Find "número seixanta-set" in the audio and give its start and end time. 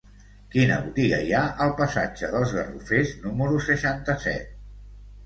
3.27-4.57